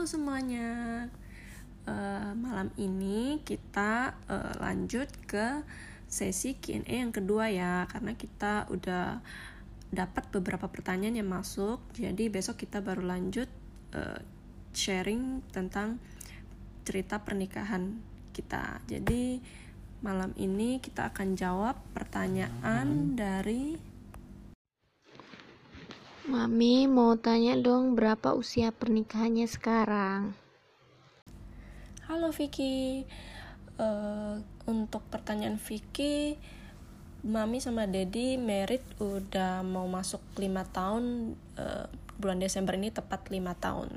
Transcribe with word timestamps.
Halo 0.00 0.08
semuanya, 0.08 0.72
uh, 1.84 2.32
malam 2.32 2.72
ini 2.80 3.36
kita 3.44 4.16
uh, 4.32 4.56
lanjut 4.56 5.12
ke 5.28 5.60
sesi 6.08 6.56
Q&A 6.56 7.04
yang 7.04 7.12
kedua 7.12 7.52
ya, 7.52 7.84
karena 7.84 8.16
kita 8.16 8.64
udah 8.72 9.20
dapat 9.92 10.24
beberapa 10.32 10.72
pertanyaan 10.72 11.20
yang 11.20 11.28
masuk, 11.28 11.84
jadi 11.92 12.32
besok 12.32 12.64
kita 12.64 12.80
baru 12.80 13.04
lanjut 13.12 13.52
uh, 13.92 14.24
sharing 14.72 15.44
tentang 15.52 16.00
cerita 16.88 17.20
pernikahan 17.20 18.00
kita. 18.32 18.80
Jadi 18.88 19.36
malam 20.00 20.32
ini 20.40 20.80
kita 20.80 21.12
akan 21.12 21.36
jawab 21.36 21.76
pertanyaan 21.92 23.20
dari 23.20 23.89
Mami 26.30 26.86
mau 26.86 27.18
tanya 27.18 27.58
dong 27.58 27.98
berapa 27.98 28.38
usia 28.38 28.70
pernikahannya 28.70 29.50
sekarang? 29.50 30.30
Halo 32.06 32.30
Vicky, 32.30 33.02
uh, 33.82 34.38
untuk 34.62 35.02
pertanyaan 35.10 35.58
Vicky, 35.58 36.38
Mami 37.26 37.58
sama 37.58 37.90
Dedi 37.90 38.38
merit 38.38 38.78
udah 39.02 39.66
mau 39.66 39.90
masuk 39.90 40.22
5 40.38 40.46
tahun, 40.70 41.34
uh, 41.58 41.90
bulan 42.22 42.38
Desember 42.38 42.78
ini 42.78 42.94
tepat 42.94 43.26
5 43.26 43.50
tahun. 43.58 43.90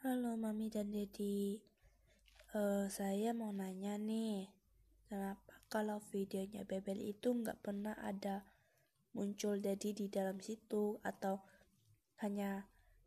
Halo 0.00 0.32
Mami 0.40 0.72
dan 0.72 0.96
Dedi, 0.96 1.60
uh, 2.56 2.88
saya 2.88 3.36
mau 3.36 3.52
nanya 3.52 4.00
nih, 4.00 4.48
kenapa 5.12 5.60
kalau 5.68 6.00
videonya 6.08 6.64
Bebel 6.64 7.04
itu 7.04 7.36
nggak 7.36 7.60
pernah 7.60 7.92
ada 8.00 8.48
muncul 9.14 9.56
jadi 9.62 9.94
di 9.94 10.10
dalam 10.10 10.42
situ 10.42 10.98
atau 11.00 11.40
hanya 12.20 12.66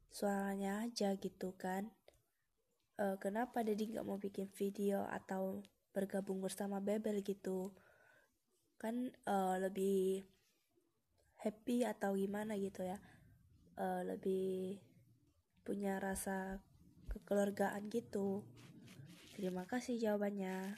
suaranya 0.09 0.87
aja 0.87 1.13
gitu 1.19 1.53
kan. 1.59 1.91
Uh, 2.97 3.19
kenapa 3.21 3.61
Dedi 3.61 3.93
nggak 3.93 4.07
mau 4.07 4.17
bikin 4.17 4.49
video 4.57 5.05
atau 5.05 5.61
bergabung 5.93 6.41
bersama 6.41 6.81
Bebel 6.81 7.21
gitu? 7.21 7.75
Kan 8.81 9.13
uh, 9.29 9.61
lebih 9.61 10.25
happy 11.37 11.85
atau 11.85 12.17
gimana 12.17 12.57
gitu 12.57 12.81
ya? 12.81 12.97
Uh, 13.77 14.01
lebih 14.01 14.81
punya 15.61 16.01
rasa 16.01 16.63
kekeluargaan 17.13 17.91
gitu. 17.93 18.41
Terima 19.37 19.69
kasih 19.69 20.01
jawabannya 20.01 20.73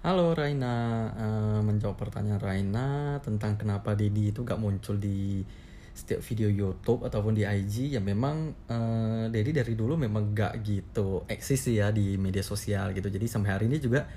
Halo 0.00 0.32
Raina, 0.32 1.12
uh, 1.12 1.60
menjawab 1.60 2.00
pertanyaan 2.00 2.40
Raina 2.40 3.20
tentang 3.20 3.60
kenapa 3.60 3.92
Dedi 3.92 4.32
itu 4.32 4.48
gak 4.48 4.56
muncul 4.56 4.96
di 4.96 5.44
setiap 5.92 6.24
video 6.24 6.48
YouTube 6.48 7.04
ataupun 7.04 7.36
di 7.36 7.44
IG 7.44 7.92
ya 7.92 8.00
memang 8.00 8.48
uh, 8.72 9.28
Dedi 9.28 9.52
dari 9.52 9.76
dulu 9.76 10.00
memang 10.00 10.32
gak 10.32 10.64
gitu 10.64 11.28
eksis 11.28 11.68
ya 11.68 11.92
di 11.92 12.16
media 12.16 12.40
sosial 12.40 12.96
gitu. 12.96 13.12
Jadi 13.12 13.28
sampai 13.28 13.52
hari 13.52 13.68
ini 13.68 13.76
juga 13.76 14.08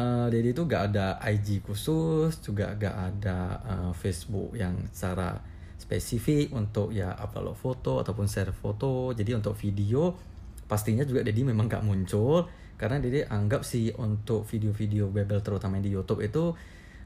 uh, 0.00 0.32
Dedi 0.32 0.56
itu 0.56 0.64
gak 0.64 0.88
ada 0.88 1.20
IG 1.28 1.68
khusus 1.68 2.40
juga 2.40 2.72
gak 2.80 2.96
ada 2.96 3.60
uh, 3.60 3.92
Facebook 3.92 4.56
yang 4.56 4.88
secara 4.88 5.36
spesifik 5.76 6.48
untuk 6.56 6.96
ya 6.96 7.12
upload 7.20 7.60
foto 7.60 8.00
ataupun 8.00 8.24
share 8.24 8.56
foto. 8.56 9.12
Jadi 9.12 9.36
untuk 9.36 9.52
video 9.52 10.16
pastinya 10.64 11.04
juga 11.04 11.20
Dedi 11.20 11.44
memang 11.44 11.68
gak 11.68 11.84
muncul 11.84 12.48
karena 12.80 12.96
Dede 12.96 13.28
anggap 13.28 13.60
sih 13.60 13.92
untuk 14.00 14.48
video-video 14.48 15.12
Bebel 15.12 15.44
terutama 15.44 15.76
di 15.76 15.92
YouTube 15.92 16.24
itu 16.24 16.56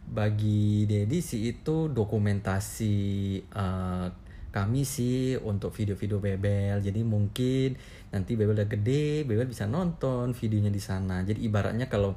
bagi 0.06 0.86
Dedi 0.86 1.19
sih 1.19 1.50
itu 1.50 1.91
dokumentasi 1.91 2.97
uh, 3.50 4.06
kami 4.55 4.86
sih 4.86 5.34
untuk 5.34 5.75
video-video 5.75 6.22
Bebel. 6.22 6.78
Jadi 6.78 7.03
mungkin 7.03 7.75
nanti 8.14 8.39
Bebel 8.39 8.55
udah 8.55 8.70
gede 8.70 9.27
Bebel 9.27 9.50
bisa 9.50 9.66
nonton 9.66 10.31
videonya 10.31 10.70
di 10.70 10.78
sana. 10.78 11.27
Jadi 11.27 11.42
ibaratnya 11.42 11.91
kalau 11.91 12.14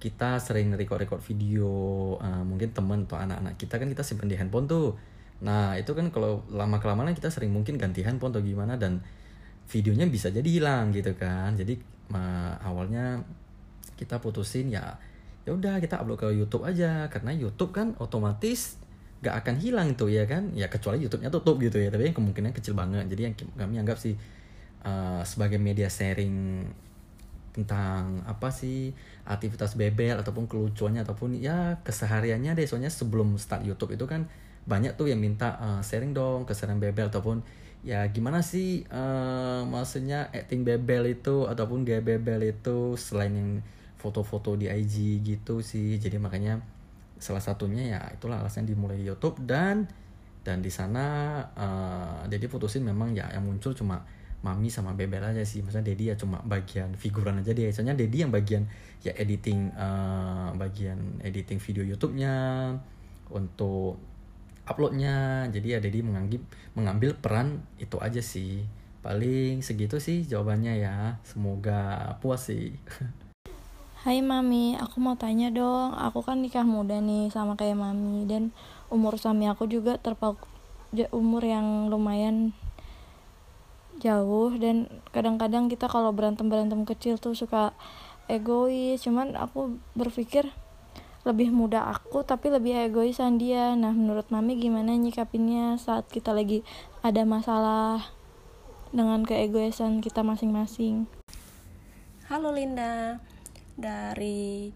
kita 0.00 0.40
sering 0.40 0.72
record-record 0.72 1.20
video 1.20 1.68
uh, 2.16 2.40
mungkin 2.40 2.72
temen 2.72 3.04
atau 3.04 3.20
anak-anak 3.20 3.60
kita 3.60 3.76
kan 3.76 3.92
kita 3.92 4.00
simpen 4.00 4.32
di 4.32 4.40
handphone 4.40 4.64
tuh. 4.64 4.96
Nah 5.44 5.76
itu 5.76 5.92
kan 5.92 6.08
kalau 6.08 6.40
lama 6.48 6.80
kelamaan 6.80 7.12
kita 7.12 7.28
sering 7.28 7.52
mungkin 7.52 7.76
ganti 7.76 8.00
handphone 8.00 8.32
atau 8.32 8.40
gimana 8.40 8.80
dan 8.80 9.04
videonya 9.68 10.08
bisa 10.08 10.32
jadi 10.32 10.48
hilang 10.48 10.88
gitu 10.96 11.12
kan. 11.20 11.52
Jadi 11.52 11.97
ma, 12.08 12.56
awalnya 12.60 13.20
kita 13.98 14.22
putusin 14.22 14.70
ya 14.70 14.96
ya 15.48 15.56
udah 15.56 15.80
kita 15.80 15.96
upload 15.96 16.20
ke 16.20 16.28
YouTube 16.36 16.64
aja. 16.68 17.08
Karena 17.08 17.32
YouTube 17.32 17.72
kan 17.72 17.96
otomatis 17.96 18.76
gak 19.24 19.44
akan 19.44 19.56
hilang 19.56 19.96
tuh 19.96 20.12
ya 20.12 20.28
kan? 20.28 20.52
Ya 20.52 20.68
kecuali 20.68 21.00
YouTube-nya 21.00 21.32
tutup 21.32 21.56
gitu 21.64 21.80
ya 21.80 21.88
tapi 21.88 22.12
kemungkinan 22.12 22.52
kecil 22.52 22.76
banget. 22.76 23.08
Jadi 23.08 23.22
yang 23.24 23.34
kami 23.56 23.80
anggap 23.80 23.96
sih 23.96 24.12
uh, 24.84 25.24
sebagai 25.24 25.56
media 25.56 25.88
sharing 25.88 26.68
tentang 27.56 28.22
apa 28.28 28.54
sih 28.54 28.94
aktivitas 29.26 29.74
bebel 29.74 30.14
ataupun 30.20 30.46
kelucuannya 30.46 31.02
ataupun 31.02 31.40
ya 31.40 31.80
kesehariannya 31.80 32.52
deh. 32.54 32.68
Soalnya 32.68 32.92
sebelum 32.92 33.40
start 33.40 33.64
YouTube 33.64 33.96
itu 33.96 34.04
kan 34.04 34.28
banyak 34.68 35.00
tuh 35.00 35.08
yang 35.08 35.18
minta 35.18 35.56
uh, 35.56 35.80
sharing 35.80 36.12
dong 36.12 36.44
keseharian 36.44 36.76
bebel 36.76 37.08
ataupun 37.08 37.40
ya 37.86 38.02
gimana 38.10 38.42
sih 38.42 38.82
uh, 38.90 39.62
maksudnya 39.62 40.28
acting 40.34 40.66
bebel 40.66 41.14
itu 41.14 41.46
ataupun 41.46 41.86
gaya 41.86 42.02
bebel 42.02 42.50
itu 42.50 42.98
selain 42.98 43.34
yang 43.34 43.50
foto-foto 43.98 44.54
di 44.54 44.70
IG 44.70 45.22
gitu 45.26 45.60
sih. 45.60 45.98
Jadi 45.98 46.16
makanya 46.22 46.62
salah 47.18 47.42
satunya 47.42 47.98
ya 47.98 48.00
itulah 48.14 48.38
alasan 48.38 48.62
dimulai 48.62 48.98
di 48.98 49.06
YouTube 49.10 49.42
dan 49.42 49.90
dan 50.46 50.62
di 50.62 50.70
sana 50.70 51.38
uh, 51.58 52.22
Dedi 52.30 52.46
putusin 52.46 52.86
memang 52.86 53.12
ya 53.12 53.26
yang 53.34 53.44
muncul 53.44 53.74
cuma 53.74 54.06
mami 54.38 54.70
sama 54.70 54.94
bebel 54.94 55.22
aja 55.22 55.42
sih. 55.42 55.66
Maksudnya 55.66 55.92
Dedi 55.92 56.10
ya 56.10 56.14
cuma 56.14 56.38
bagian 56.46 56.94
figuran 56.94 57.42
aja 57.42 57.50
deh 57.50 57.68
soalnya 57.74 57.98
Dedi 57.98 58.22
yang 58.22 58.30
bagian 58.30 58.70
ya 59.02 59.14
editing 59.18 59.74
uh, 59.74 60.54
bagian 60.54 61.22
editing 61.22 61.58
video 61.58 61.82
YouTube-nya 61.94 62.34
untuk 63.34 64.07
uploadnya. 64.68 65.48
Jadi 65.48 65.66
ya 65.74 65.78
Dedi 65.80 66.04
mengambil 66.04 66.44
mengambil 66.76 67.10
peran 67.16 67.64
itu 67.80 67.96
aja 67.98 68.20
sih. 68.20 68.68
Paling 69.00 69.64
segitu 69.64 69.96
sih 69.96 70.28
jawabannya 70.28 70.84
ya. 70.84 71.16
Semoga 71.24 72.12
puas 72.20 72.46
sih. 72.52 72.76
Hai 73.98 74.22
mami, 74.22 74.78
aku 74.78 75.02
mau 75.02 75.18
tanya 75.18 75.50
dong. 75.50 75.90
Aku 75.90 76.22
kan 76.22 76.38
nikah 76.38 76.62
muda 76.62 77.02
nih 77.02 77.34
sama 77.34 77.58
kayak 77.58 77.74
mami. 77.74 78.30
Dan 78.30 78.54
umur 78.94 79.18
suami 79.18 79.50
aku 79.50 79.66
juga 79.66 79.98
terpaut 79.98 80.38
umur 81.10 81.42
yang 81.42 81.90
lumayan 81.90 82.54
jauh. 83.98 84.54
Dan 84.54 84.86
kadang-kadang 85.10 85.66
kita 85.66 85.90
kalau 85.90 86.14
berantem-berantem 86.14 86.86
kecil 86.86 87.18
tuh 87.18 87.34
suka 87.34 87.74
egois. 88.30 89.02
Cuman 89.02 89.34
aku 89.34 89.82
berpikir 89.98 90.46
lebih 91.28 91.52
muda 91.52 91.84
aku 91.92 92.24
tapi 92.24 92.48
lebih 92.48 92.88
egoisan 92.88 93.36
dia. 93.36 93.76
Nah 93.76 93.92
menurut 93.92 94.32
mami 94.32 94.56
gimana 94.56 94.96
nyikapinnya 94.96 95.76
saat 95.76 96.08
kita 96.08 96.32
lagi 96.32 96.64
ada 97.04 97.28
masalah 97.28 98.00
dengan 98.88 99.20
keegoisan 99.28 100.00
kita 100.00 100.24
masing-masing? 100.24 101.04
Halo 102.32 102.56
Linda. 102.56 103.20
Dari 103.76 104.72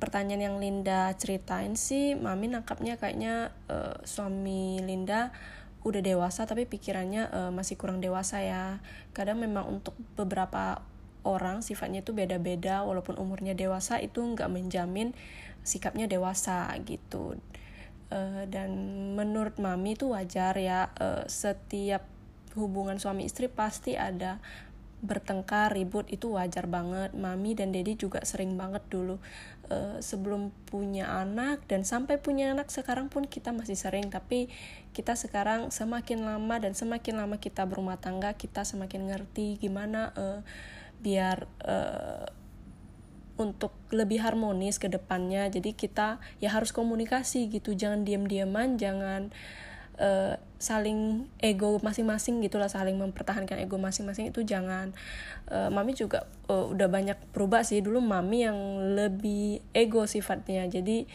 pertanyaan 0.00 0.42
yang 0.50 0.56
Linda 0.58 1.12
ceritain 1.14 1.76
sih 1.76 2.16
mami 2.16 2.48
nangkapnya 2.48 2.98
kayaknya 2.98 3.54
uh, 3.68 4.00
suami 4.02 4.82
Linda 4.82 5.30
udah 5.84 6.02
dewasa 6.02 6.48
tapi 6.48 6.64
pikirannya 6.66 7.28
uh, 7.28 7.50
masih 7.52 7.76
kurang 7.76 8.00
dewasa 8.00 8.40
ya. 8.40 8.80
Kadang 9.12 9.44
memang 9.44 9.68
untuk 9.68 9.92
beberapa 10.16 10.80
orang 11.22 11.62
sifatnya 11.62 12.02
itu 12.02 12.10
beda-beda 12.10 12.82
walaupun 12.82 13.14
umurnya 13.14 13.54
dewasa 13.54 14.02
itu 14.02 14.18
nggak 14.18 14.50
menjamin 14.50 15.14
sikapnya 15.62 16.10
dewasa 16.10 16.70
gitu. 16.86 17.38
Uh, 18.12 18.44
dan 18.52 18.70
menurut 19.16 19.56
mami 19.56 19.96
itu 19.96 20.12
wajar 20.12 20.52
ya 20.60 20.92
uh, 21.00 21.24
setiap 21.24 22.04
hubungan 22.52 23.00
suami 23.00 23.24
istri 23.24 23.48
pasti 23.48 23.96
ada 23.96 24.36
bertengkar 25.02 25.74
ribut 25.74 26.06
itu 26.12 26.30
wajar 26.38 26.70
banget. 26.70 27.10
Mami 27.18 27.58
dan 27.58 27.74
dedi 27.74 27.98
juga 27.98 28.22
sering 28.22 28.54
banget 28.54 28.86
dulu 28.86 29.18
uh, 29.72 29.98
sebelum 29.98 30.54
punya 30.70 31.10
anak 31.10 31.66
dan 31.66 31.82
sampai 31.82 32.22
punya 32.22 32.54
anak 32.54 32.70
sekarang 32.70 33.10
pun 33.10 33.26
kita 33.26 33.50
masih 33.50 33.74
sering. 33.74 34.12
Tapi 34.14 34.46
kita 34.94 35.18
sekarang 35.18 35.74
semakin 35.74 36.22
lama 36.22 36.54
dan 36.62 36.78
semakin 36.78 37.18
lama 37.18 37.42
kita 37.42 37.66
berumah 37.66 37.98
tangga 37.98 38.38
kita 38.38 38.62
semakin 38.62 39.10
ngerti 39.10 39.58
gimana 39.58 40.14
uh, 40.14 40.40
biar 41.02 41.50
uh, 41.66 42.41
untuk 43.42 43.74
lebih 43.90 44.22
harmonis 44.22 44.78
ke 44.78 44.86
depannya. 44.86 45.50
Jadi 45.50 45.74
kita 45.74 46.22
ya 46.38 46.54
harus 46.54 46.70
komunikasi 46.70 47.50
gitu. 47.50 47.74
Jangan 47.74 48.06
diam-diaman 48.06 48.78
jangan 48.78 49.34
uh, 49.98 50.38
saling 50.62 51.26
ego 51.42 51.82
masing-masing 51.82 52.38
gitulah 52.38 52.70
saling 52.70 52.94
mempertahankan 52.94 53.58
ego 53.58 53.82
masing-masing 53.82 54.30
itu 54.30 54.46
jangan. 54.46 54.94
Uh, 55.50 55.68
mami 55.74 55.98
juga 55.98 56.30
uh, 56.46 56.70
udah 56.70 56.86
banyak 56.86 57.18
berubah 57.34 57.66
sih. 57.66 57.82
Dulu 57.82 57.98
mami 57.98 58.46
yang 58.46 58.58
lebih 58.94 59.60
ego 59.74 60.06
sifatnya. 60.06 60.70
Jadi 60.70 61.10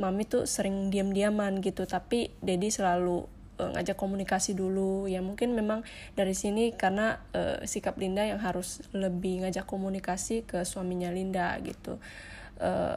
mami 0.00 0.24
tuh 0.24 0.48
sering 0.48 0.88
diam-diaman 0.88 1.60
gitu. 1.60 1.84
Tapi 1.84 2.32
dedi 2.40 2.72
selalu 2.72 3.35
uh, 3.58 3.70
ngajak 3.76 3.96
komunikasi 3.98 4.56
dulu. 4.56 5.08
Ya 5.10 5.20
mungkin 5.20 5.52
memang 5.52 5.82
dari 6.14 6.32
sini 6.32 6.72
karena 6.74 7.20
uh, 7.36 7.62
sikap 7.64 7.96
Linda 8.00 8.24
yang 8.24 8.40
harus 8.40 8.84
lebih 8.96 9.44
ngajak 9.44 9.64
komunikasi 9.68 10.44
ke 10.44 10.64
suaminya 10.64 11.12
Linda 11.12 11.56
gitu. 11.64 11.98
Uh, 12.56 12.96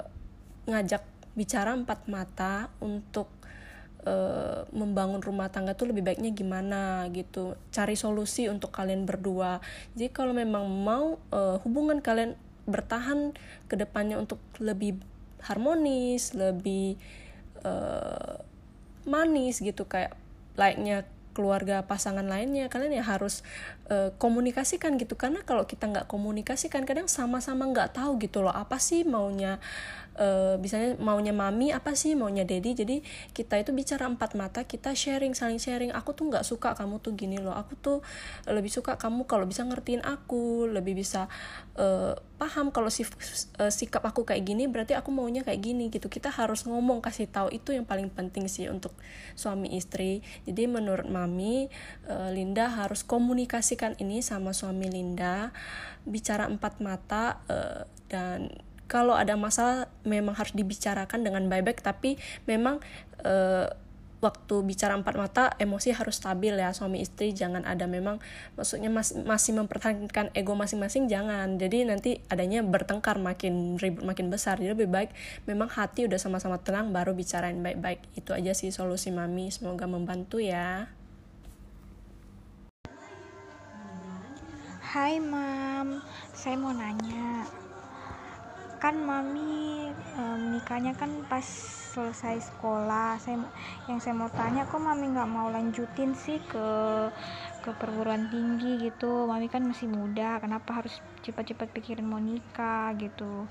ngajak 0.69 1.03
bicara 1.35 1.75
empat 1.75 2.05
mata 2.07 2.69
untuk 2.83 3.31
membangun 4.73 5.19
rumah 5.19 5.51
tangga 5.51 5.75
tuh 5.75 5.91
lebih 5.91 6.01
baiknya 6.01 6.31
gimana 6.31 7.05
gitu. 7.11 7.59
Cari 7.69 7.99
solusi 7.99 8.47
untuk 8.47 8.71
kalian 8.71 9.03
berdua. 9.03 9.59
Jadi 9.93 10.09
kalau 10.09 10.31
memang 10.31 10.65
mau 10.65 11.19
uh, 11.29 11.59
hubungan 11.61 11.99
kalian 11.99 12.33
bertahan 12.63 13.35
ke 13.67 13.75
depannya 13.75 14.15
untuk 14.15 14.39
lebih 14.57 14.97
harmonis 15.43 16.35
lebih 16.35 16.99
uh, 17.63 18.39
manis 19.07 19.63
gitu 19.63 19.87
kayak 19.87 20.15
layaknya 20.59 21.07
keluarga 21.39 21.87
pasangan 21.87 22.27
lainnya 22.27 22.67
kalian 22.67 22.99
ya 22.99 23.05
harus 23.07 23.47
uh, 23.87 24.11
komunikasikan 24.19 24.99
gitu. 24.99 25.15
Karena 25.15 25.39
kalau 25.47 25.63
kita 25.63 25.87
nggak 25.87 26.11
komunikasikan 26.11 26.83
kadang 26.83 27.07
sama-sama 27.07 27.63
nggak 27.71 27.95
tahu 27.95 28.19
gitu 28.19 28.43
loh 28.43 28.51
apa 28.51 28.75
sih 28.75 29.07
maunya 29.07 29.63
uh, 30.19 30.59
misalnya 30.59 30.99
maunya 30.99 31.31
mami 31.31 31.71
apa 31.71 31.95
sih 31.95 32.19
maunya 32.19 32.43
daddy. 32.43 32.75
Jadi 32.75 32.97
kita 33.31 33.55
itu 33.55 33.71
bicara 33.71 34.11
empat 34.11 34.35
mata 34.35 34.67
kita 34.67 34.91
sharing 34.91 35.31
saling 35.31 35.63
sharing. 35.63 35.95
Aku 35.95 36.11
tuh 36.11 36.27
nggak 36.27 36.43
suka 36.43 36.75
kamu 36.75 36.99
tuh 36.99 37.15
gini 37.15 37.39
loh. 37.39 37.55
Aku 37.55 37.79
tuh 37.79 38.03
lebih 38.43 38.69
suka 38.69 38.99
kamu 38.99 39.23
kalau 39.23 39.47
bisa 39.47 39.63
ngertiin 39.63 40.03
aku 40.03 40.67
lebih 40.67 40.99
bisa 40.99 41.31
uh, 41.79 42.19
paham 42.39 42.71
kalau 42.71 42.87
si, 42.87 43.03
uh, 43.03 43.67
sikap 43.67 43.99
aku 44.07 44.23
kayak 44.23 44.47
gini 44.47 44.71
berarti 44.71 44.95
aku 44.95 45.11
maunya 45.11 45.43
kayak 45.43 45.59
gini 45.59 45.91
gitu. 45.91 46.07
Kita 46.07 46.31
harus 46.31 46.63
ngomong 46.63 47.03
kasih 47.03 47.27
tahu. 47.27 47.51
Itu 47.51 47.75
yang 47.75 47.83
paling 47.83 48.07
penting 48.07 48.47
sih 48.47 48.71
untuk 48.71 48.95
suami 49.35 49.75
istri. 49.75 50.23
Jadi 50.47 50.71
menurut 50.71 51.11
mami 51.11 51.67
uh, 52.07 52.31
Linda 52.31 52.71
harus 52.71 53.03
komunikasikan 53.03 53.99
ini 53.99 54.23
sama 54.23 54.55
suami 54.55 54.87
Linda. 54.87 55.51
Bicara 56.07 56.47
empat 56.47 56.79
mata 56.79 57.43
uh, 57.51 57.83
dan 58.07 58.49
kalau 58.89 59.13
ada 59.13 59.37
masalah 59.37 59.91
memang 60.01 60.33
harus 60.33 60.55
dibicarakan 60.55 61.21
dengan 61.21 61.45
baik-baik. 61.51 61.83
Tapi 61.83 62.15
memang 62.47 62.79
waktu 64.19 64.55
bicara 64.67 64.95
empat 64.95 65.15
mata 65.15 65.43
emosi 65.59 65.95
harus 65.95 66.19
stabil 66.19 66.55
ya. 66.55 66.71
Suami 66.75 67.03
istri 67.03 67.31
jangan 67.31 67.63
ada 67.63 67.87
memang 67.87 68.19
maksudnya 68.59 68.91
mas, 68.91 69.15
masih 69.15 69.55
mempertahankan 69.55 70.31
ego 70.35 70.53
masing-masing 70.55 71.07
jangan. 71.07 71.55
Jadi 71.55 71.87
nanti 71.87 72.11
adanya 72.27 72.63
bertengkar 72.63 73.19
makin 73.19 73.79
ribut 73.79 74.03
makin 74.03 74.27
besar. 74.27 74.59
Jadi 74.59 74.75
lebih 74.75 74.91
baik 74.91 75.09
memang 75.47 75.71
hati 75.71 76.05
udah 76.05 76.19
sama-sama 76.19 76.59
tenang 76.59 76.91
baru 76.91 77.15
bicarain 77.15 77.59
baik-baik. 77.59 78.03
Itu 78.19 78.35
aja 78.35 78.51
sih 78.51 78.71
solusi 78.71 79.11
mami. 79.11 79.51
Semoga 79.51 79.87
membantu 79.87 80.43
ya. 80.43 80.91
Hai 84.89 85.21
mam, 85.21 86.01
saya 86.33 86.57
mau 86.57 86.73
nanya 86.73 87.45
kan 88.79 88.95
mami 88.95 89.91
e, 89.91 90.59
kan 90.95 91.11
pas 91.27 91.43
selesai 91.91 92.39
sekolah. 92.47 93.19
Saya 93.19 93.43
yang 93.91 93.99
saya 93.99 94.15
mau 94.15 94.31
tanya 94.31 94.63
kok 94.63 94.79
mami 94.79 95.11
nggak 95.11 95.29
mau 95.29 95.51
lanjutin 95.51 96.15
sih 96.15 96.39
ke 96.47 96.67
ke 97.59 97.69
perguruan 97.75 98.31
tinggi 98.31 98.79
gitu? 98.79 99.27
Mami 99.27 99.51
kan 99.51 99.67
masih 99.67 99.91
muda 99.91 100.39
kenapa 100.39 100.79
harus 100.79 101.03
cepat-cepat 101.21 101.67
pikirin 101.75 102.07
mau 102.07 102.23
nikah 102.23 102.95
gitu? 102.95 103.45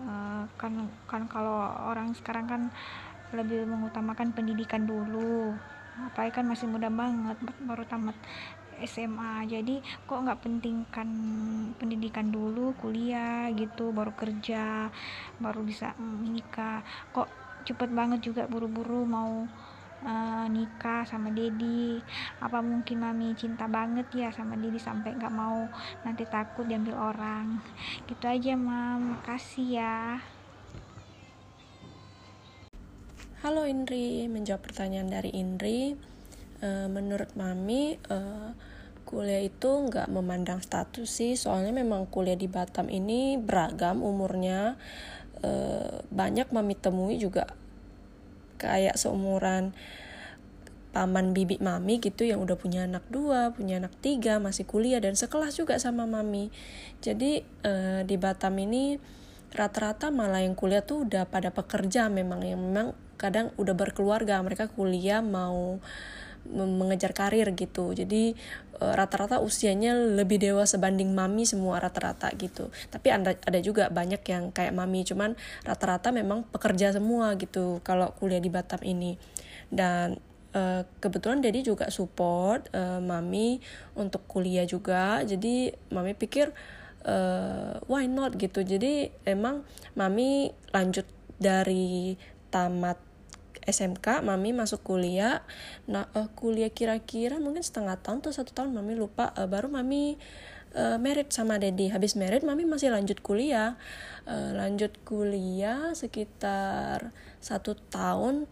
E, 0.00 0.12
kan 0.56 0.72
kan 1.04 1.28
kalau 1.28 1.60
orang 1.92 2.16
sekarang 2.16 2.48
kan 2.48 2.62
lebih 3.36 3.68
mengutamakan 3.68 4.32
pendidikan 4.32 4.88
dulu. 4.88 5.52
Apalagi 5.96 6.32
kan 6.32 6.44
masih 6.48 6.68
muda 6.68 6.88
banget 6.92 7.36
baru 7.64 7.84
tamat 7.88 8.16
SMA 8.84 9.48
jadi 9.48 9.80
kok 10.04 10.20
nggak 10.20 10.42
pentingkan 10.44 11.08
pendidikan 11.80 12.28
dulu 12.28 12.76
kuliah 12.76 13.48
gitu 13.56 13.94
baru 13.94 14.12
kerja 14.12 14.92
baru 15.40 15.64
bisa 15.64 15.96
menikah 15.96 16.84
kok 17.16 17.30
cepet 17.66 17.90
banget 17.90 18.20
juga 18.22 18.46
buru-buru 18.46 19.02
mau 19.02 19.48
uh, 20.06 20.46
nikah 20.46 21.02
sama 21.02 21.34
Dedi. 21.34 21.98
Apa 22.38 22.62
mungkin 22.62 23.02
mami 23.02 23.34
cinta 23.34 23.66
banget 23.66 24.06
ya 24.14 24.30
sama 24.30 24.54
Dedi 24.54 24.78
sampai 24.78 25.18
nggak 25.18 25.34
mau 25.34 25.66
nanti 26.06 26.22
takut 26.30 26.62
diambil 26.70 26.94
orang? 26.94 27.58
Gitu 28.06 28.24
aja 28.26 28.54
mam. 28.54 29.18
Makasih 29.18 29.68
ya. 29.82 30.22
Halo 33.44 33.62
Indri, 33.68 34.26
menjawab 34.26 34.64
pertanyaan 34.64 35.06
dari 35.06 35.30
Indri 35.30 35.94
uh, 36.62 36.88
menurut 36.92 37.32
mami 37.34 37.96
uh, 38.12 38.52
kuliah 39.06 39.44
itu 39.44 39.68
nggak 39.68 40.10
memandang 40.10 40.60
status 40.60 41.08
sih. 41.08 41.34
Soalnya 41.34 41.72
memang 41.72 42.08
kuliah 42.10 42.36
di 42.36 42.48
Batam 42.50 42.92
ini 42.92 43.40
beragam 43.40 44.04
umurnya. 44.04 44.76
Uh, 45.44 46.00
banyak 46.08 46.48
mami 46.52 46.72
temui 46.76 47.20
juga 47.20 47.44
kayak 48.56 48.96
seumuran 48.96 49.76
paman 50.96 51.36
bibi 51.36 51.60
mami 51.60 52.00
gitu 52.00 52.24
yang 52.24 52.40
udah 52.40 52.56
punya 52.56 52.88
anak 52.88 53.04
dua, 53.12 53.52
punya 53.52 53.76
anak 53.76 53.92
tiga, 54.00 54.40
masih 54.40 54.64
kuliah 54.64 54.96
dan 54.96 55.12
sekelas 55.12 55.60
juga 55.60 55.76
sama 55.76 56.08
mami. 56.08 56.48
Jadi 57.04 57.44
di 58.08 58.16
Batam 58.16 58.56
ini 58.56 58.96
rata-rata 59.52 60.08
malah 60.08 60.40
yang 60.40 60.56
kuliah 60.56 60.80
tuh 60.80 61.04
udah 61.04 61.28
pada 61.28 61.52
pekerja 61.52 62.08
memang 62.08 62.40
yang 62.40 62.56
memang 62.64 62.96
kadang 63.20 63.52
udah 63.60 63.76
berkeluarga. 63.76 64.40
Mereka 64.40 64.72
kuliah 64.72 65.20
mau 65.20 65.84
mengejar 66.52 67.12
karir 67.12 67.50
gitu. 67.54 67.92
Jadi 67.92 68.34
eh, 68.80 68.92
rata-rata 68.94 69.42
usianya 69.42 69.94
lebih 69.94 70.38
dewasa 70.38 70.76
sebanding 70.76 71.12
mami 71.16 71.48
semua 71.48 71.80
rata-rata 71.82 72.30
gitu. 72.36 72.70
Tapi 72.90 73.08
ada 73.10 73.34
ada 73.34 73.58
juga 73.62 73.88
banyak 73.88 74.22
yang 74.28 74.52
kayak 74.52 74.74
mami 74.74 75.02
cuman 75.02 75.34
rata-rata 75.64 76.12
memang 76.12 76.44
pekerja 76.48 76.92
semua 76.94 77.34
gitu 77.40 77.80
kalau 77.82 78.12
kuliah 78.16 78.42
di 78.42 78.50
Batam 78.52 78.80
ini. 78.82 79.18
Dan 79.66 80.20
uh, 80.54 80.82
kebetulan 80.98 81.42
Dedi 81.42 81.66
juga 81.66 81.90
support 81.92 82.70
uh, 82.72 82.98
mami 83.02 83.58
untuk 83.98 84.24
kuliah 84.30 84.64
juga. 84.64 85.20
Jadi 85.22 85.72
mami 85.92 86.16
pikir 86.16 86.50
uh, 87.06 87.78
why 87.86 88.08
not 88.08 88.34
gitu. 88.36 88.64
Jadi 88.64 89.12
emang 89.24 89.62
mami 89.94 90.50
lanjut 90.74 91.06
dari 91.36 92.16
tamat 92.48 93.05
SMK 93.66 94.22
mami 94.22 94.54
masuk 94.54 94.86
kuliah. 94.86 95.42
Nah 95.90 96.06
uh, 96.14 96.30
kuliah 96.38 96.70
kira-kira 96.70 97.36
mungkin 97.42 97.66
setengah 97.66 97.98
tahun 98.00 98.22
atau 98.22 98.32
satu 98.32 98.54
tahun 98.54 98.72
mami 98.72 98.94
lupa. 98.94 99.34
Uh, 99.34 99.50
baru 99.50 99.66
mami 99.66 100.16
uh, 100.78 100.96
merit 101.02 101.34
sama 101.34 101.58
Dedi. 101.58 101.90
Habis 101.90 102.14
merit 102.14 102.46
mami 102.46 102.62
masih 102.64 102.94
lanjut 102.94 103.18
kuliah. 103.20 103.74
Uh, 104.24 104.54
lanjut 104.54 104.94
kuliah 105.02 105.92
sekitar 105.92 107.10
satu 107.42 107.74
tahun 107.90 108.46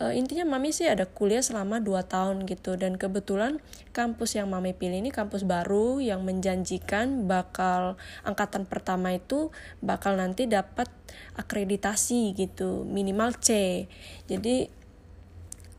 uh, 0.00 0.12
intinya 0.12 0.44
mami 0.44 0.72
sih 0.72 0.88
ada 0.88 1.08
kuliah 1.08 1.40
selama 1.40 1.80
2 1.80 2.04
tahun 2.06 2.36
gitu. 2.44 2.76
Dan 2.76 3.00
kebetulan 3.00 3.60
kampus 3.96 4.36
yang 4.36 4.52
mami 4.52 4.76
pilih 4.76 5.00
ini 5.00 5.10
kampus 5.12 5.48
baru 5.48 6.00
yang 6.00 6.22
menjanjikan 6.22 7.24
bakal 7.24 7.96
angkatan 8.22 8.68
pertama 8.68 9.16
itu 9.16 9.50
bakal 9.80 10.16
nanti 10.16 10.44
dapat 10.44 10.88
akreditasi 11.36 12.36
gitu 12.36 12.84
minimal 12.84 13.36
C. 13.40 13.84
Jadi 14.28 14.68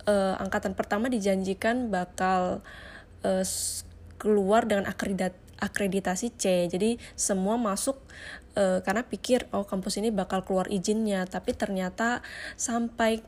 uh, 0.10 0.36
angkatan 0.42 0.74
pertama 0.74 1.10
dijanjikan 1.10 1.94
bakal 1.94 2.66
uh, 3.22 3.46
keluar 4.18 4.66
dengan 4.66 4.90
akreditat 4.90 5.38
akreditasi 5.58 6.34
C. 6.38 6.70
Jadi 6.70 7.02
semua 7.18 7.58
masuk 7.58 7.98
karena 8.58 9.06
pikir 9.06 9.46
oh 9.54 9.70
kampus 9.70 10.02
ini 10.02 10.10
bakal 10.10 10.42
keluar 10.42 10.66
izinnya, 10.74 11.30
tapi 11.30 11.54
ternyata 11.54 12.26
sampai 12.58 13.22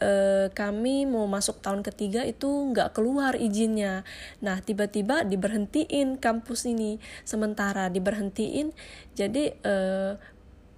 e, 0.00 0.12
kami 0.52 1.04
mau 1.08 1.24
masuk 1.28 1.60
tahun 1.64 1.80
ketiga 1.84 2.24
itu 2.24 2.46
nggak 2.46 2.96
keluar 2.96 3.36
izinnya. 3.36 4.04
Nah 4.44 4.60
tiba-tiba 4.60 5.24
diberhentiin 5.24 6.20
kampus 6.20 6.68
ini 6.68 7.00
sementara 7.24 7.88
diberhentiin. 7.88 8.72
Jadi 9.16 9.56
e, 9.60 9.74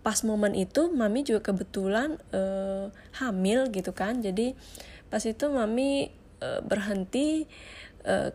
pas 0.02 0.18
momen 0.24 0.54
itu 0.54 0.88
mami 0.94 1.26
juga 1.26 1.52
kebetulan 1.52 2.16
e, 2.30 2.42
hamil 3.18 3.68
gitu 3.74 3.90
kan. 3.92 4.22
Jadi 4.22 4.54
pas 5.08 5.22
itu 5.24 5.46
mami 5.48 6.14
berhenti 6.38 7.50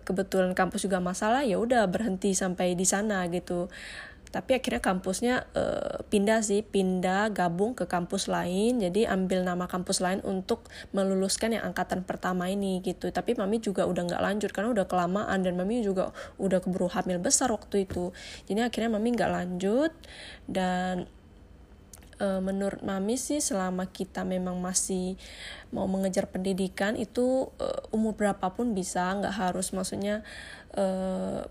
kebetulan 0.04 0.52
kampus 0.52 0.84
juga 0.86 1.00
masalah 1.00 1.48
ya 1.48 1.56
udah 1.56 1.88
berhenti 1.88 2.36
sampai 2.36 2.76
di 2.76 2.84
sana 2.84 3.24
gitu 3.32 3.72
tapi 4.34 4.58
akhirnya 4.58 4.82
kampusnya 4.82 5.46
uh, 5.54 6.02
pindah 6.10 6.42
sih 6.42 6.66
pindah 6.66 7.30
gabung 7.30 7.78
ke 7.78 7.86
kampus 7.86 8.26
lain. 8.26 8.82
Jadi 8.82 9.06
ambil 9.06 9.46
nama 9.46 9.70
kampus 9.70 10.02
lain 10.02 10.26
untuk 10.26 10.66
meluluskan 10.90 11.54
yang 11.54 11.70
angkatan 11.70 12.02
pertama 12.02 12.50
ini 12.50 12.82
gitu. 12.82 13.14
Tapi 13.14 13.38
mami 13.38 13.62
juga 13.62 13.86
udah 13.86 14.10
nggak 14.10 14.24
lanjut 14.26 14.50
karena 14.50 14.74
udah 14.74 14.90
kelamaan 14.90 15.46
dan 15.46 15.54
mami 15.54 15.86
juga 15.86 16.10
udah 16.42 16.66
keburu 16.66 16.90
hamil 16.90 17.22
besar 17.22 17.54
waktu 17.54 17.86
itu. 17.86 18.10
Jadi 18.50 18.66
akhirnya 18.66 18.98
mami 18.98 19.14
nggak 19.14 19.32
lanjut 19.38 19.94
dan 20.50 21.06
uh, 22.18 22.42
menurut 22.42 22.82
mami 22.82 23.22
sih 23.22 23.38
selama 23.38 23.86
kita 23.94 24.26
memang 24.26 24.58
masih 24.58 25.14
mau 25.70 25.86
mengejar 25.86 26.26
pendidikan 26.26 26.98
itu 26.98 27.54
uh, 27.62 27.82
umur 27.94 28.18
berapapun 28.18 28.74
bisa 28.74 29.14
nggak 29.14 29.36
harus 29.38 29.70
maksudnya 29.78 30.26
uh, 30.74 31.46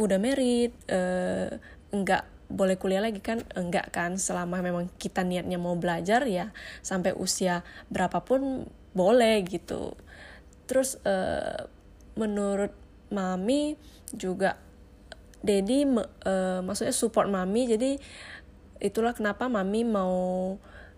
udah 0.00 0.18
merit 0.20 0.72
uh, 0.88 1.79
nggak 1.90 2.50
boleh 2.50 2.76
kuliah 2.76 3.02
lagi 3.02 3.22
kan? 3.22 3.46
Enggak 3.54 3.94
kan? 3.94 4.18
Selama 4.18 4.58
memang 4.60 4.90
kita 4.98 5.22
niatnya 5.22 5.56
mau 5.56 5.78
belajar 5.78 6.26
ya 6.26 6.50
sampai 6.82 7.14
usia 7.14 7.62
berapapun 7.88 8.66
boleh 8.90 9.42
gitu. 9.46 9.94
Terus 10.66 10.98
uh, 11.06 11.70
menurut 12.18 12.74
mami 13.10 13.78
juga 14.14 14.58
Dedi 15.40 15.88
uh, 15.88 16.60
maksudnya 16.60 16.92
support 16.92 17.26
mami 17.32 17.64
jadi 17.64 17.96
itulah 18.80 19.16
kenapa 19.16 19.48
mami 19.48 19.88
mau 19.88 20.56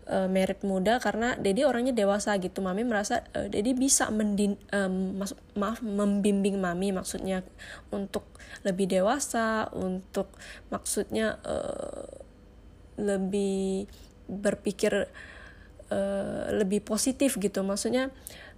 uh, 0.08 0.28
merit 0.30 0.62
muda 0.66 0.98
karena 0.98 1.34
Dedi 1.38 1.62
orangnya 1.66 1.94
dewasa 1.94 2.34
gitu. 2.38 2.62
Mami 2.64 2.82
merasa 2.86 3.22
uh, 3.34 3.46
Dedi 3.46 3.74
bisa 3.76 4.08
mendin 4.10 4.58
um, 4.74 5.20
maaf 5.58 5.82
membimbing 5.84 6.58
mami 6.58 6.90
maksudnya 6.90 7.42
untuk 7.94 8.26
lebih 8.66 8.90
dewasa 8.90 9.70
untuk 9.74 10.30
maksudnya 10.70 11.38
uh, 11.42 12.06
lebih 12.98 13.90
berpikir 14.30 15.10
uh, 15.90 16.44
lebih 16.54 16.82
positif 16.82 17.38
gitu. 17.38 17.62
Maksudnya 17.62 18.10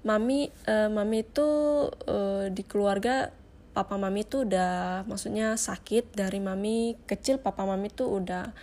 mami 0.05 0.53
uh, 0.69 0.93
mami 0.93 1.25
itu 1.25 1.49
uh, 1.89 2.47
di 2.53 2.63
keluarga 2.65 3.33
papa 3.75 3.99
mami 3.99 4.23
itu 4.23 4.47
udah 4.47 5.03
maksudnya 5.11 5.59
sakit 5.59 6.15
dari 6.15 6.39
mami 6.39 6.95
kecil 7.11 7.43
papa 7.43 7.67
mami 7.67 7.91
itu 7.91 8.07
udah 8.07 8.55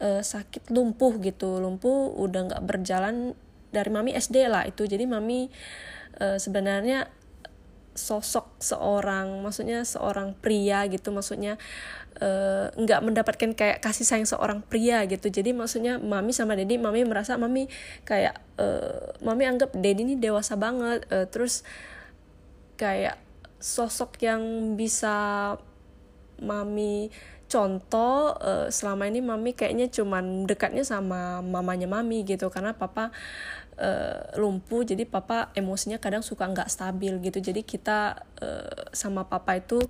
uh, 0.00 0.22
sakit 0.24 0.72
lumpuh 0.72 1.20
gitu. 1.20 1.60
Lumpuh 1.60 2.16
udah 2.16 2.50
nggak 2.50 2.62
berjalan 2.64 3.36
dari 3.70 3.90
mami 3.92 4.16
SD 4.16 4.48
lah 4.50 4.66
itu. 4.66 4.88
Jadi 4.88 5.06
mami 5.06 5.52
uh, 6.18 6.40
sebenarnya 6.40 7.06
sosok 7.90 8.62
seorang 8.62 9.44
maksudnya 9.44 9.84
seorang 9.84 10.34
pria 10.34 10.88
gitu. 10.88 11.12
Maksudnya 11.12 11.60
uh, 12.18 12.72
nggak 12.74 13.00
mendapatkan 13.04 13.50
kayak 13.52 13.78
kasih 13.84 14.08
sayang 14.08 14.26
seorang 14.26 14.64
pria 14.64 15.04
gitu. 15.06 15.28
Jadi 15.28 15.52
maksudnya 15.52 16.00
mami 16.00 16.32
sama 16.32 16.56
dedi 16.56 16.80
mami 16.80 17.04
merasa 17.04 17.36
mami 17.36 17.68
kayak 18.08 18.40
uh, 18.58 19.14
mami 19.20 19.46
anggap 19.46 19.76
dedi 19.76 20.02
ini 20.02 20.14
dewasa 20.16 20.56
banget. 20.56 21.04
Uh, 21.12 21.28
terus 21.28 21.62
kayak 22.80 23.20
sosok 23.60 24.16
yang 24.24 24.74
bisa 24.74 25.54
mami 26.40 27.12
contoh 27.50 28.38
uh, 28.38 28.70
selama 28.70 29.10
ini 29.10 29.18
mami 29.18 29.58
kayaknya 29.58 29.90
cuman 29.90 30.46
dekatnya 30.46 30.86
sama 30.86 31.42
mamanya 31.42 31.90
mami 31.90 32.22
gitu. 32.22 32.46
Karena 32.46 32.78
papa 32.78 33.10
uh, 33.76 34.38
lumpuh 34.38 34.86
jadi 34.86 35.02
papa 35.02 35.50
emosinya 35.58 35.98
kadang 35.98 36.22
suka 36.22 36.46
nggak 36.46 36.70
stabil 36.70 37.18
gitu. 37.18 37.42
Jadi 37.42 37.66
kita 37.66 38.22
uh, 38.38 38.94
sama 38.94 39.26
papa 39.26 39.58
itu 39.58 39.82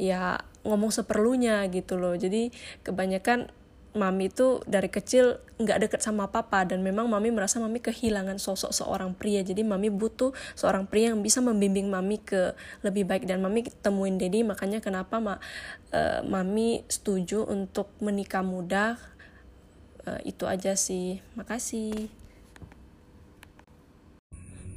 ya 0.00 0.40
ngomong 0.64 0.88
seperlunya 0.88 1.68
gitu 1.68 2.00
loh. 2.00 2.16
Jadi 2.16 2.48
kebanyakan 2.80 3.52
mami 3.92 4.32
itu 4.32 4.64
dari 4.64 4.88
kecil 4.88 5.36
nggak 5.60 5.88
deket 5.88 6.00
sama 6.00 6.32
papa 6.32 6.64
dan 6.64 6.80
memang 6.80 7.06
mami 7.06 7.28
merasa 7.28 7.60
mami 7.60 7.78
kehilangan 7.84 8.40
sosok 8.40 8.72
seorang 8.72 9.12
pria. 9.12 9.44
Jadi 9.44 9.60
mami 9.62 9.92
butuh 9.92 10.32
seorang 10.56 10.88
pria 10.88 11.12
yang 11.12 11.20
bisa 11.20 11.44
membimbing 11.44 11.92
mami 11.92 12.18
ke 12.20 12.56
lebih 12.80 13.04
baik 13.04 13.28
dan 13.28 13.44
mami 13.44 13.68
temuin 13.84 14.16
Dedi. 14.16 14.40
Makanya 14.42 14.80
kenapa 14.80 15.20
ma, 15.20 15.34
uh, 15.92 16.20
mami 16.24 16.84
setuju 16.88 17.44
untuk 17.44 17.92
menikah 18.00 18.40
muda. 18.40 18.96
Uh, 20.02 20.18
itu 20.24 20.48
aja 20.48 20.74
sih. 20.74 21.20
Makasih 21.36 22.21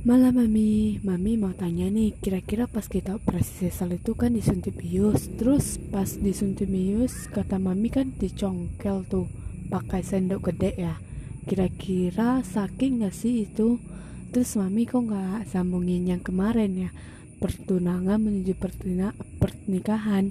Malam 0.06 0.38
Mami, 0.38 1.02
Mami 1.02 1.34
mau 1.34 1.50
tanya 1.58 1.90
nih, 1.90 2.14
kira-kira 2.22 2.70
pas 2.70 2.86
kita 2.86 3.18
operasi 3.18 3.66
sesal 3.74 3.98
itu 3.98 4.14
kan 4.14 4.38
disuntik 4.38 4.78
bius, 4.78 5.34
terus 5.34 5.82
pas 5.90 6.06
disuntik 6.06 6.70
bius 6.70 7.26
kata 7.34 7.58
Mami 7.58 7.90
kan 7.90 8.14
dicongkel 8.14 9.02
tuh 9.10 9.26
pakai 9.74 10.06
sendok 10.06 10.54
gede 10.54 10.78
ya. 10.78 11.02
Kira-kira 11.50 12.46
sakit 12.46 13.02
gak 13.02 13.18
sih 13.18 13.50
itu? 13.50 13.82
Terus 14.30 14.54
Mami 14.62 14.86
kok 14.86 15.10
nggak 15.10 15.50
sambungin 15.50 16.06
yang 16.06 16.22
kemarin 16.22 16.86
ya? 16.86 16.94
Pertunangan 17.42 18.22
menuju 18.22 18.54
pertina 18.62 19.10
pernikahan. 19.42 20.30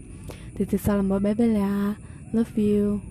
Titip 0.55 0.79
salam 0.79 1.11
buat 1.11 1.19
Bebel 1.19 1.59
ya. 1.59 1.99
Love 2.31 2.55
you. 2.55 3.03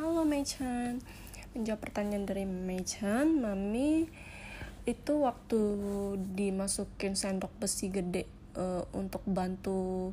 Halo 0.00 0.24
Mei 0.24 0.48
Chan. 0.48 1.04
Menjawab 1.52 1.84
pertanyaan 1.84 2.24
dari 2.24 2.48
Mei 2.48 2.80
Chan, 2.88 3.36
Mami 3.36 4.08
itu 4.82 5.22
waktu 5.22 5.60
dimasukin 6.34 7.14
sendok 7.14 7.54
besi 7.62 7.92
gede 7.92 8.26
uh, 8.58 8.82
untuk 8.96 9.22
bantu 9.28 10.10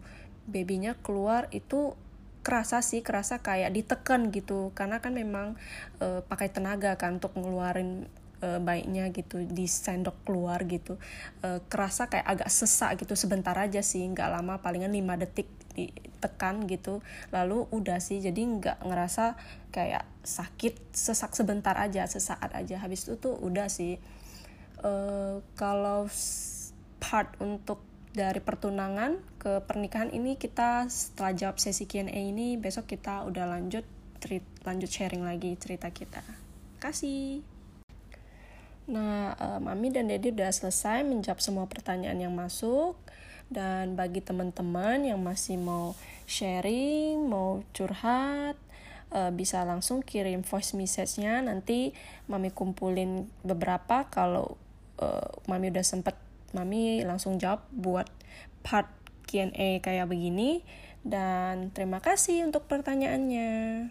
babynya 0.50 0.98
keluar 1.02 1.50
itu 1.50 1.94
kerasa 2.40 2.82
sih 2.82 3.04
kerasa 3.04 3.42
kayak 3.42 3.74
ditekan 3.74 4.30
gitu. 4.30 4.72
Karena 4.78 5.02
kan 5.04 5.14
memang 5.14 5.58
uh, 6.02 6.22
pakai 6.26 6.50
tenaga 6.54 6.96
kan 6.96 7.18
untuk 7.22 7.36
ngeluarin 7.36 8.08
uh, 8.42 8.60
baiknya 8.62 9.12
gitu 9.12 9.44
di 9.46 9.66
sendok 9.66 10.16
keluar 10.24 10.64
gitu. 10.66 10.98
Uh, 11.44 11.62
kerasa 11.68 12.08
kayak 12.08 12.26
agak 12.26 12.50
sesak 12.50 12.98
gitu 13.02 13.14
sebentar 13.18 13.54
aja 13.58 13.84
sih 13.84 14.06
nggak 14.06 14.30
lama 14.30 14.62
palingan 14.64 14.94
5 14.94 15.24
detik 15.26 15.50
ditekan 15.76 16.66
gitu. 16.66 17.02
Lalu 17.34 17.68
udah 17.70 18.00
sih 18.02 18.24
jadi 18.24 18.40
nggak 18.40 18.86
ngerasa 18.86 19.38
kayak 19.70 20.06
sakit 20.26 20.94
sesak 20.96 21.36
sebentar 21.36 21.76
aja 21.78 22.08
sesaat 22.08 22.56
aja. 22.56 22.80
Habis 22.82 23.08
itu 23.08 23.16
tuh 23.20 23.36
udah 23.38 23.68
sih 23.70 24.00
uh, 24.84 25.44
kalau 25.56 26.08
part 27.00 27.36
untuk 27.40 27.84
dari 28.10 28.42
pertunangan 28.42 29.22
ke 29.38 29.62
pernikahan 29.64 30.10
ini 30.10 30.36
kita 30.36 30.90
setelah 30.90 31.32
jawab 31.32 31.58
sesi 31.62 31.86
Q&A 31.86 32.10
ini 32.10 32.58
besok 32.58 32.90
kita 32.90 33.24
udah 33.30 33.46
lanjut 33.46 33.86
lanjut 34.68 34.90
sharing 34.92 35.24
lagi 35.24 35.56
cerita 35.56 35.88
kita. 35.94 36.20
Kasih. 36.84 37.40
Nah, 38.90 39.38
uh, 39.38 39.60
Mami 39.62 39.94
dan 39.94 40.10
Dedi 40.10 40.34
udah 40.34 40.50
selesai 40.50 41.06
menjawab 41.06 41.40
semua 41.40 41.66
pertanyaan 41.70 42.18
yang 42.18 42.34
masuk 42.34 42.98
dan 43.54 43.94
bagi 43.94 44.22
teman-teman 44.22 45.06
yang 45.06 45.22
masih 45.22 45.62
mau 45.62 45.94
sharing, 46.26 47.30
mau 47.30 47.62
curhat, 47.74 48.58
uh, 49.14 49.30
bisa 49.30 49.62
langsung 49.66 50.02
kirim 50.02 50.42
voice 50.42 50.74
message-nya 50.74 51.42
nanti 51.46 51.94
Mami 52.30 52.50
kumpulin 52.50 53.30
beberapa 53.46 54.10
kalau 54.10 54.58
uh, 55.00 55.42
mami 55.48 55.72
udah 55.74 55.86
sempet 55.86 56.16
mami 56.52 57.02
langsung 57.06 57.40
jawab 57.40 57.66
buat 57.74 58.08
part 58.62 58.90
Q&A 59.30 59.80
kayak 59.80 60.10
begini 60.10 60.66
dan 61.06 61.70
terima 61.72 62.02
kasih 62.02 62.50
untuk 62.50 62.66
pertanyaannya. 62.66 63.88